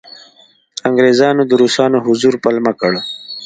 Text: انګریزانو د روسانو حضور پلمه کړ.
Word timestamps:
انګریزانو 0.89 1.41
د 1.47 1.51
روسانو 1.61 1.97
حضور 2.05 2.33
پلمه 2.43 2.73
کړ. 2.81 2.93